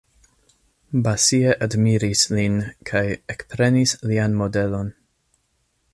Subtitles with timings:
[1.07, 2.57] Basie admiris lin
[2.93, 3.05] kaj
[3.35, 4.91] ekprenis lian modelon.